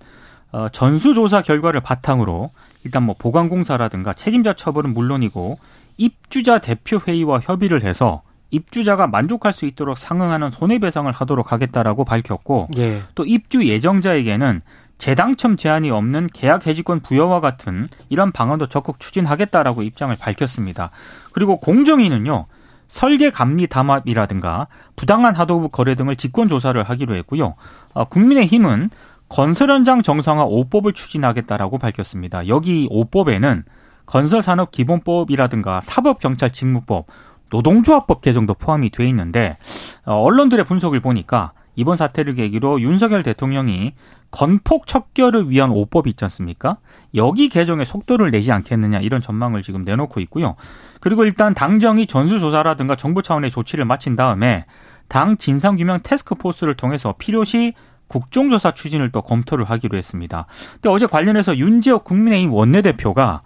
어, 0.52 0.70
전수조사 0.70 1.42
결과를 1.42 1.82
바탕으로 1.82 2.52
일단 2.84 3.04
뭐 3.04 3.16
보관공사라든가 3.18 4.14
책임자 4.14 4.54
처벌은 4.54 4.94
물론이고 4.94 5.60
입주자 5.98 6.60
대표 6.60 7.00
회의와 7.06 7.40
협의를 7.40 7.84
해서 7.84 8.22
입주자가 8.52 9.08
만족할 9.08 9.52
수 9.52 9.66
있도록 9.66 9.98
상응하는 9.98 10.52
손해배상을 10.52 11.12
하도록 11.12 11.52
하겠다라고 11.52 12.06
밝혔고 12.06 12.70
예. 12.78 13.02
또 13.14 13.26
입주 13.26 13.68
예정자에게는 13.68 14.62
재당첨 14.98 15.58
제한이 15.58 15.92
없는 15.92 16.28
계약 16.34 16.66
해지권 16.66 17.02
부여와 17.02 17.40
같은 17.40 17.88
이런 18.10 18.32
방안도 18.32 18.68
적극 18.68 19.00
추진하겠다라고 19.00 19.84
입장을 19.84 20.16
밝혔습니다. 20.16 20.92
그리고 21.34 21.60
공정위는요. 21.60 22.46
설계 22.88 23.30
감리 23.30 23.68
담합이라든가 23.68 24.68
부당한 24.96 25.36
하도급 25.36 25.74
거래 25.74 25.96
등을 25.96 26.16
직권 26.16 26.48
조사를 26.48 26.82
하기로 26.82 27.16
했고요. 27.16 27.56
어, 27.94 28.06
국민의힘은 28.06 28.90
건설 29.30 29.72
현장 29.72 30.02
정상화 30.02 30.46
5법을 30.46 30.96
추진하겠다라고 30.96 31.78
밝혔습니다. 31.78 32.48
여기 32.48 32.88
5법에는 32.90 33.64
건설산업 34.06 34.72
기본법이라든가 34.72 35.82
사법경찰직무법, 35.82 37.08
노동조합법 37.50 38.22
개정도 38.22 38.54
포함이 38.54 38.90
돼 38.90 39.08
있는데 39.10 39.58
어, 40.06 40.16
언론들의 40.16 40.66
분석을 40.66 41.02
보니까 41.02 41.52
이번 41.76 41.96
사태를 41.96 42.36
계기로 42.36 42.82
윤석열 42.82 43.22
대통령이 43.22 43.94
건폭 44.32 44.88
척결을 44.88 45.50
위한 45.50 45.70
5법이 45.70 46.08
있지 46.08 46.26
않습니까? 46.26 46.78
여기 47.16 47.50
개정에 47.50 47.86
속도를 47.86 48.32
내지 48.32 48.52
않겠느냐 48.52 49.00
이런 49.00 49.22
전망을 49.22 49.62
지금 49.62 49.84
내놓고 49.84 50.20
있고요. 50.22 50.56
그리고 51.00 51.24
일단 51.24 51.54
당정이 51.54 52.08
전수조사라든가 52.08 52.96
정부 52.96 53.22
차원의 53.22 53.52
조치를 53.52 53.86
마친 53.86 54.16
다음에 54.16 54.66
당 55.08 55.38
진상규명 55.38 56.00
테스크포스를 56.04 56.76
통해서 56.76 57.14
필요시 57.18 57.74
국정조사 58.08 58.72
추진을 58.72 59.12
또 59.12 59.22
검토를 59.22 59.66
하기로 59.66 59.98
했습니다. 59.98 60.46
근데 60.74 60.90
어제 60.90 61.06
관련해서 61.06 61.58
윤지혁 61.58 62.04
국민의힘 62.04 62.54
원내대표가 62.54 63.42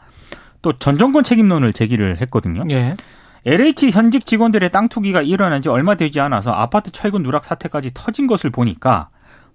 또 0.61 0.73
전 0.73 0.97
정권 0.97 1.23
책임론을 1.23 1.73
제기를 1.73 2.21
했거든요. 2.21 2.63
예. 2.69 2.95
LH 3.45 3.89
현직 3.91 4.25
직원들의 4.25 4.71
땅 4.71 4.87
투기가 4.87 5.23
일어난 5.23 5.61
지 5.61 5.69
얼마 5.69 5.95
되지 5.95 6.19
않아서 6.19 6.51
아파트 6.51 6.91
철근 6.91 7.23
누락 7.23 7.43
사태까지 7.43 7.91
터진 7.93 8.27
것을 8.27 8.51
보니까 8.51 9.09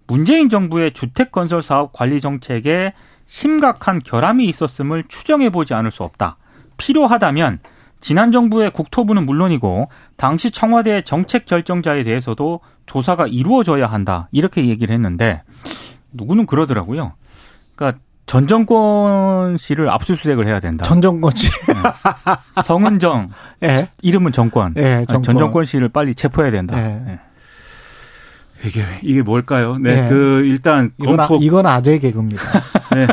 문재인 0.09 0.49
정부의 0.49 0.93
주택 0.93 1.31
건설 1.31 1.63
사업 1.63 1.93
관리 1.93 2.21
정책에 2.21 2.93
심각한 3.27 4.01
결함이 4.01 4.47
있었음을 4.47 5.05
추정해 5.09 5.51
보지 5.51 5.75
않을 5.75 5.91
수 5.91 6.03
없다. 6.03 6.37
필요하다면 6.79 7.61
지난 8.01 8.31
정부의 8.33 8.71
국토부는 8.71 9.27
물론이고 9.27 9.89
당시 10.17 10.51
청와대 10.51 11.03
정책 11.03 11.45
결정자에 11.47 12.05
대해서도 12.05 12.61
조사가 12.87 13.27
이루어져야 13.27 13.87
한다. 13.87 14.29
이렇게 14.33 14.67
얘기를 14.69 14.95
했는데 14.95 15.43
누구는 16.13 16.47
그러더라고요. 16.47 17.15
그러니까 17.75 17.99
전 18.27 18.47
정권 18.49 19.57
씨를 19.57 19.89
압수수색을 19.91 20.47
해야 20.49 20.61
된다. 20.61 20.85
전 20.85 21.01
정권 21.01 21.31
씨. 21.35 21.49
성은정 22.65 23.31
예. 23.63 23.89
이름은 24.03 24.33
정권. 24.33 24.75
예, 24.77 25.05
정권. 25.09 25.23
전 25.23 25.39
정권 25.39 25.65
씨를 25.65 25.89
빨리 25.89 26.15
체포해야 26.15 26.51
된다. 26.51 26.77
예. 26.79 27.03
예. 27.09 27.21
이게 28.65 28.85
이게 29.03 29.23
뭘까요? 29.23 29.77
네, 29.79 30.03
네. 30.03 30.09
그 30.09 30.43
일단 30.45 30.91
이건, 30.99 31.21
아, 31.21 31.29
이건 31.41 31.67
아재 31.67 31.99
개그입니다. 31.99 32.43
네. 32.97 33.07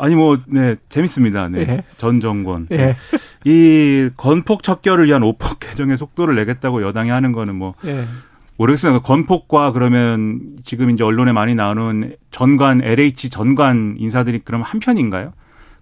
아니 0.00 0.14
뭐 0.14 0.38
네 0.46 0.76
재밌습니다. 0.88 1.48
네. 1.48 1.60
예. 1.60 1.84
전 1.96 2.20
정권. 2.20 2.66
예. 2.72 2.96
이 3.44 4.10
건폭 4.16 4.62
척결을 4.62 5.06
위한 5.06 5.22
5법 5.22 5.60
개정에 5.60 5.96
속도를 5.96 6.34
내겠다고 6.36 6.82
여당이 6.82 7.10
하는 7.10 7.32
거는 7.32 7.54
뭐 7.54 7.74
예. 7.84 8.04
모르겠어요. 8.56 9.00
건폭과 9.00 9.72
그러면 9.72 10.40
지금 10.64 10.90
이제 10.90 11.02
언론에 11.04 11.32
많이 11.32 11.54
나오는 11.54 12.14
전관 12.30 12.82
LH 12.82 13.30
전관 13.30 13.96
인사들이 13.98 14.40
그럼 14.40 14.62
한 14.62 14.80
편인가요? 14.80 15.32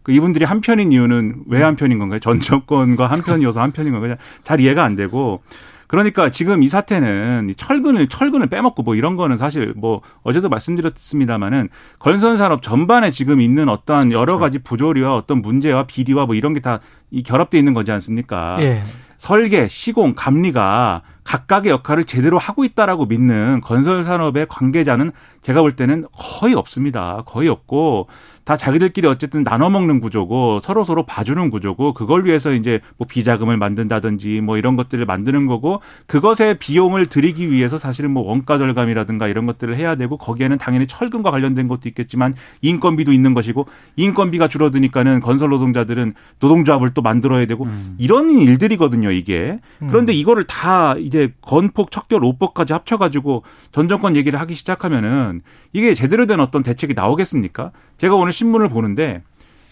그 0.05 0.13
이분들이 0.13 0.45
한 0.45 0.61
편인 0.61 0.93
이유는 0.93 1.45
왜 1.49 1.63
한 1.63 1.75
편인 1.77 1.99
건가요? 1.99 2.21
전 2.21 2.39
정권과 2.41 3.07
한 3.09 3.23
편이어서 3.23 3.61
한 3.61 3.73
편인 3.73 3.93
건가요? 3.93 4.15
잘 4.45 4.61
이해가 4.61 4.85
안 4.85 4.95
되고 4.97 5.43
그러니까 5.89 6.31
지금 6.31 6.63
이 6.63 6.69
사태는 6.69 7.49
이 7.51 7.55
철근을 7.55 8.09
철근을 8.09 8.47
빼먹고 8.47 8.83
뭐 8.83 8.95
이런 8.95 9.17
거는 9.17 9.37
사실 9.39 9.73
뭐 9.77 10.03
어제도 10.23 10.49
말씀드렸습니다마는 10.49 11.69
건설 11.99 12.37
산업 12.37 12.63
전반에 12.63 13.11
지금 13.11 13.41
있는 13.41 13.69
어떠한 13.69 14.13
여러 14.13 14.39
가지 14.39 14.59
부조리와 14.59 15.15
어떤 15.17 15.43
문제와 15.43 15.87
비리와 15.87 16.27
뭐 16.27 16.35
이런 16.35 16.55
게 16.55 16.61
다 16.61 16.79
이 17.11 17.23
결합돼 17.23 17.57
있는 17.59 17.73
거지 17.73 17.91
않습니까? 17.91 18.59
예. 18.61 18.83
설계, 19.17 19.67
시공, 19.67 20.15
감리가 20.15 21.01
각각의 21.29 21.71
역할을 21.71 22.05
제대로 22.05 22.39
하고 22.39 22.65
있다라고 22.65 23.05
믿는 23.05 23.61
건설 23.61 24.03
산업의 24.03 24.47
관계자는 24.49 25.13
제가 25.43 25.61
볼 25.61 25.73
때는 25.73 26.07
거의 26.13 26.55
없습니다. 26.55 27.23
거의 27.27 27.51
없고 27.51 28.09
다 28.45 28.57
자기들끼리 28.57 29.07
어쨌든 29.07 29.45
나눠 29.45 29.69
먹는 29.69 30.01
구조고 30.01 30.61
서로 30.61 30.83
서로 30.83 31.05
봐주는 31.05 31.51
구조고 31.51 31.93
그걸 31.93 32.25
위해서 32.25 32.53
이제 32.53 32.81
뭐 32.97 33.07
비자금을 33.07 33.59
만든다든지 33.59 34.41
뭐 34.41 34.57
이런 34.57 34.75
것들을 34.75 35.05
만드는 35.05 35.45
거고 35.47 35.83
그것에 36.07 36.55
비용을 36.55 37.05
들이기 37.05 37.53
위해서 37.53 37.77
사실은 37.77 38.11
뭐 38.11 38.27
원가 38.27 38.57
절감이라든가 38.57 39.29
이런 39.29 39.45
것들을 39.45 39.77
해야 39.77 39.97
되고 39.97 40.17
거기에는 40.17 40.57
당연히 40.57 40.87
철근과 40.87 41.31
관련된 41.31 41.69
것도 41.69 41.91
있겠지만 41.91 42.35
인건비도 42.63 43.13
있는 43.13 43.35
것이고 43.35 43.67
인건비가 43.97 44.49
줄어드니까는 44.49 45.21
건설 45.21 45.51
노동자들은 45.51 46.15
노동조합을 46.41 46.95
또 46.95 47.03
만들어야 47.03 47.45
되고 47.45 47.65
음. 47.65 47.97
이런 47.99 48.31
일들이거든요 48.31 49.11
이게 49.11 49.59
그런데 49.89 50.15
이거를 50.15 50.45
다 50.45 50.95
이제 50.97 51.18
건폭 51.43 51.91
척결 51.91 52.25
오법까지 52.25 52.73
합쳐가지고 52.73 53.43
전 53.73 53.89
정권 53.89 54.17
얘기를 54.17 54.39
하기 54.41 54.55
시작하면은 54.55 55.43
이게 55.73 55.95
제대로 55.95 56.27
된 56.27 56.41
어떤 56.41 56.63
대책이 56.63 56.95
나오겠습니까? 56.95 57.73
제가 57.97 58.15
오늘 58.15 58.33
신문을 58.33 58.69
보는데 58.69 59.23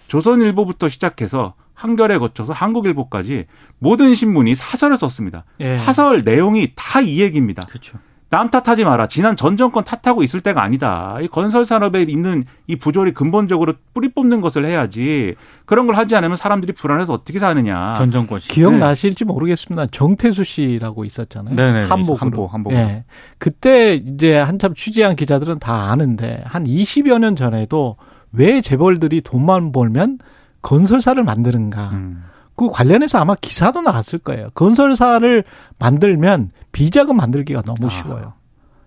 조선일보부터 0.09 0.88
시작해서 0.88 1.55
한겨레 1.75 2.19
거쳐서 2.19 2.53
한국일보까지 2.53 3.47
모든 3.79 4.15
신문이 4.15 4.55
사설을 4.55 4.97
썼습니다. 4.97 5.45
예. 5.61 5.75
사설 5.75 6.23
내용이 6.25 6.73
다 6.75 7.00
이 7.00 7.21
얘기입니다. 7.21 7.62
그렇죠. 7.67 7.99
남 8.28 8.50
탓하지 8.50 8.85
마라. 8.85 9.06
지난 9.06 9.37
전 9.37 9.56
정권 9.56 9.85
탓하고 9.85 10.23
있을 10.25 10.40
때가 10.40 10.62
아니다. 10.62 11.18
이 11.21 11.28
건설 11.28 11.64
산업에 11.64 12.02
있는 12.02 12.45
이 12.66 12.75
부조리 12.75 13.12
근본적으로 13.12 13.75
뿌리 13.95 14.09
뽑는 14.09 14.40
것을 14.40 14.66
해야지. 14.66 15.37
그런 15.64 15.87
걸 15.87 15.97
하지 15.97 16.16
않으면 16.16 16.37
사람들이 16.37 16.73
불안해서 16.73 17.12
어떻게 17.12 17.38
사느냐. 17.38 17.95
전 17.95 18.11
정권 18.11 18.40
시. 18.40 18.49
기억나실지 18.49 19.25
네. 19.25 19.33
모르겠습니다. 19.33 19.87
정태수 19.87 20.42
씨라고 20.42 21.04
있었잖아요. 21.04 21.54
네네. 21.54 21.85
한복 21.85 22.21
한복 22.21 22.52
한복. 22.52 22.73
네. 22.73 23.04
그때 23.38 23.95
이제 23.95 24.37
한참 24.37 24.75
취재한 24.75 25.14
기자들은 25.14 25.61
다 25.61 25.92
아는데 25.92 26.42
한 26.47 26.64
20여 26.64 27.18
년 27.21 27.37
전에도 27.37 27.97
왜 28.33 28.61
재벌들이 28.61 29.21
돈만 29.21 29.71
벌면 29.71 30.18
건설사를 30.62 31.23
만드는가. 31.23 31.90
음. 31.92 32.25
그 32.56 32.70
관련해서 32.70 33.18
아마 33.18 33.34
기사도 33.34 33.82
나왔을 33.82 34.18
거예요. 34.18 34.50
건설사를 34.54 35.44
만들면 35.78 36.50
비자금 36.72 37.16
만들기가 37.16 37.62
너무 37.62 37.86
아. 37.86 37.90
쉬워요. 37.90 38.32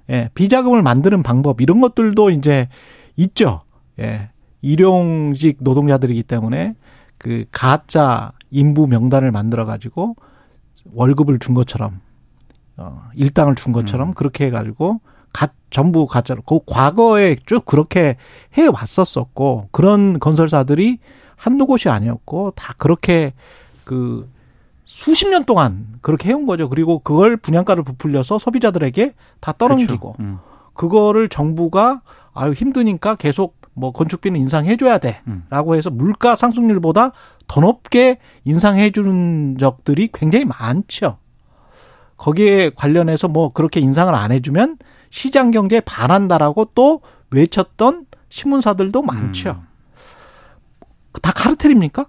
예, 0.10 0.30
비자금을 0.34 0.82
만드는 0.82 1.22
방법 1.22 1.62
이런 1.62 1.80
것들도 1.82 2.32
이제 2.32 2.68
있죠. 3.16 3.62
예. 4.00 4.32
일용직 4.62 5.58
노동자들이기 5.62 6.24
때문에 6.24 6.76
그 7.18 7.46
가짜 7.52 8.34
인부 8.50 8.88
명단을 8.88 9.32
만들어 9.32 9.66
가지고 9.66 10.16
월급을 10.94 11.40
준 11.40 11.54
것처럼 11.54 12.02
어 12.78 13.04
일당을 13.14 13.56
준 13.56 13.72
것처럼 13.72 14.10
음. 14.10 14.14
그렇게 14.14 14.46
해 14.46 14.50
가지고 14.50 15.00
가 15.32 15.48
전부 15.70 16.08
가짜로 16.08 16.42
그 16.42 16.60
과거에 16.66 17.38
쭉 17.46 17.66
그렇게 17.66 18.18
해 18.58 18.68
왔었었고 18.68 19.70
그런 19.72 20.20
건설사들이 20.20 21.00
한두 21.40 21.66
곳이 21.66 21.90
아니었고 21.90 22.52
다 22.56 22.76
그렇게 22.78 23.34
그 23.86 24.30
수십 24.84 25.30
년 25.30 25.46
동안 25.46 25.88
그렇게 26.02 26.30
해온 26.30 26.46
거죠. 26.46 26.68
그리고 26.68 27.00
그걸 27.00 27.38
분양가를 27.38 27.84
부풀려서 27.84 28.40
소비자들에게 28.40 29.14
다 29.40 29.54
떠넘기고 29.58 30.14
그렇죠. 30.14 30.24
음. 30.24 30.40
그거를 30.74 31.30
정부가 31.30 32.02
아유 32.34 32.52
힘드니까 32.52 33.16
계속 33.16 33.58
뭐 33.74 33.94
건축비는 33.94 34.40
인상해줘야 34.42 34.98
돼라고 34.98 35.72
음. 35.72 35.78
해서 35.78 35.90
물가 35.90 36.36
상승률보다 36.36 37.14
더 37.48 37.62
높게 37.62 38.18
인상해 38.44 38.92
주는 38.92 39.58
적들이 39.58 40.10
굉장히 40.14 40.44
많죠. 40.44 41.18
거기에 42.18 42.72
관련해서 42.76 43.30
뭐 43.30 43.50
그렇게 43.50 43.80
인상을 43.80 44.14
안 44.14 44.34
해주면 44.34 44.78
시장 45.10 45.52
경제에 45.52 45.80
반한다라고 45.80 46.72
또 46.76 47.02
외쳤던 47.32 48.08
신문사들도 48.28 49.02
많죠. 49.04 49.52
음. 49.52 49.69
다 51.22 51.32
카르텔입니까? 51.34 52.06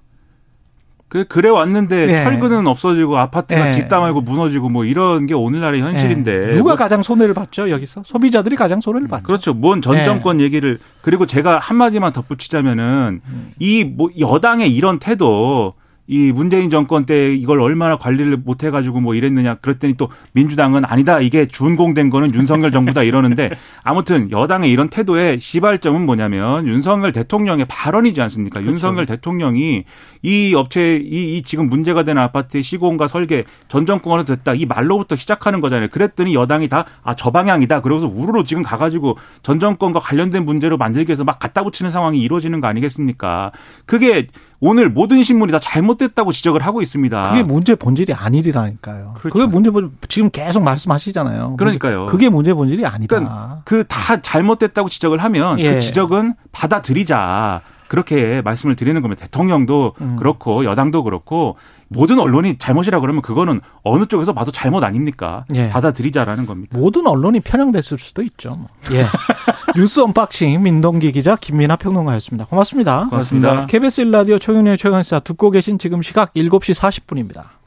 그 1.10 1.24
그래 1.24 1.48
왔는데 1.48 2.08
예. 2.08 2.22
철근은 2.22 2.68
없어지고 2.68 3.18
아파트가 3.18 3.68
예. 3.68 3.72
뒷담화고 3.72 4.20
무너지고 4.20 4.68
뭐 4.68 4.84
이런 4.84 5.26
게 5.26 5.34
오늘날의 5.34 5.82
현실인데 5.82 6.50
예. 6.50 6.52
누가 6.52 6.70
뭐, 6.70 6.76
가장 6.76 7.02
손해를 7.02 7.34
봤죠 7.34 7.68
여기서 7.68 8.04
소비자들이 8.04 8.54
가장 8.54 8.80
손해를 8.80 9.08
봤죠. 9.08 9.24
그렇죠. 9.24 9.52
뭔전 9.52 9.96
예. 9.96 10.04
정권 10.04 10.40
얘기를 10.40 10.78
그리고 11.02 11.26
제가 11.26 11.58
한 11.58 11.76
마디만 11.76 12.12
덧붙이자면은 12.12 13.22
음. 13.26 13.52
이뭐 13.58 14.10
여당의 14.20 14.72
이런 14.72 15.00
태도 15.00 15.74
이 16.10 16.32
문재인 16.32 16.70
정권 16.70 17.06
때 17.06 17.32
이걸 17.34 17.60
얼마나 17.60 17.96
관리를 17.96 18.36
못 18.36 18.64
해가지고 18.64 19.00
뭐 19.00 19.14
이랬느냐 19.14 19.54
그랬더니 19.54 19.94
또 19.94 20.10
민주당은 20.32 20.84
아니다 20.84 21.20
이게 21.20 21.46
준공된 21.46 22.10
거는 22.10 22.34
윤석열 22.34 22.72
정부다 22.72 23.04
이러는데 23.04 23.50
아무튼 23.84 24.30
여당의 24.30 24.70
이런 24.70 24.88
태도의 24.88 25.38
시발점은 25.40 26.04
뭐냐면 26.04 26.66
윤석열 26.66 27.12
대통령의 27.12 27.66
발언이지 27.68 28.20
않습니까? 28.22 28.60
그렇죠. 28.60 28.72
윤석열 28.72 29.06
대통령이 29.06 29.84
이 30.22 30.54
업체 30.54 30.96
이, 30.96 31.36
이 31.36 31.42
지금 31.42 31.68
문제가 31.68 32.02
되는 32.02 32.20
아파트의 32.22 32.62
시공과 32.62 33.06
설계 33.06 33.44
전 33.68 33.86
정권으로 33.86 34.24
됐다 34.24 34.54
이 34.54 34.66
말로부터 34.66 35.16
시작하는 35.16 35.60
거잖아요. 35.60 35.88
그랬더니 35.88 36.34
여당이 36.34 36.68
다 36.68 36.84
아 37.04 37.14
저 37.20 37.30
방향이다 37.30 37.82
그러고서 37.82 38.06
우르르 38.06 38.44
지금 38.44 38.62
가가지고 38.62 39.16
전 39.42 39.60
정권과 39.60 40.00
관련된 40.00 40.44
문제로 40.44 40.78
만들기 40.78 41.10
위해서 41.10 41.22
막 41.22 41.38
갖다 41.38 41.62
붙이는 41.62 41.90
상황이 41.90 42.18
이루어지는 42.20 42.60
거 42.60 42.66
아니겠습니까? 42.66 43.52
그게 43.84 44.26
오늘 44.60 44.90
모든 44.90 45.22
신문이 45.22 45.50
다 45.52 45.58
잘못됐다고 45.58 46.32
지적을 46.32 46.64
하고 46.64 46.82
있습니다. 46.82 47.30
그게 47.30 47.42
문제 47.42 47.74
본질이 47.74 48.12
아니리라니까요. 48.12 49.14
그렇죠. 49.14 49.32
그게 49.32 49.46
문제 49.46 49.70
본 49.70 49.92
지금 50.08 50.30
계속 50.30 50.62
말씀하시잖아요. 50.62 51.56
그러니까요. 51.56 52.06
그게 52.06 52.28
문제 52.28 52.52
본질이 52.52 52.84
아니다. 52.84 53.16
그러니까 53.16 53.62
그다 53.64 54.20
잘못됐다고 54.20 54.88
지적을 54.90 55.22
하면 55.24 55.56
그 55.56 55.62
예. 55.62 55.74
그 55.74 55.80
지적은 55.80 56.34
받아들이자. 56.52 57.62
그렇게 57.88 58.40
말씀을 58.42 58.76
드리는 58.76 59.02
겁니다. 59.02 59.24
대통령도 59.24 59.94
음. 60.00 60.14
그렇고 60.14 60.64
여당도 60.64 61.02
그렇고 61.02 61.56
모든 61.88 62.20
언론이 62.20 62.56
잘못이라 62.58 63.00
그러면 63.00 63.20
그거는 63.20 63.60
어느 63.82 64.06
쪽에서 64.06 64.32
봐도 64.32 64.52
잘못 64.52 64.84
아닙니까? 64.84 65.44
예. 65.56 65.70
받아들이자라는 65.70 66.46
겁니다. 66.46 66.78
모든 66.78 67.08
언론이 67.08 67.40
편향됐을 67.40 67.98
수도 67.98 68.22
있죠. 68.22 68.54
예. 68.92 69.04
뉴스 69.76 70.00
언박싱 70.00 70.62
민동기 70.62 71.12
기자 71.12 71.36
김민하 71.36 71.76
평론가였습니다. 71.76 72.46
고맙습니다. 72.46 73.06
고맙습니다. 73.10 73.66
KBS 73.66 74.02
1라디오 74.02 74.40
최경영의 74.40 74.78
최강시사 74.78 75.20
듣고 75.20 75.50
계신 75.50 75.78
지금 75.78 76.02
시각 76.02 76.32
7시 76.34 76.74
40분입니다. 76.74 77.50